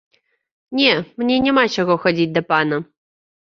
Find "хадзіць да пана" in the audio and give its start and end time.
2.07-2.81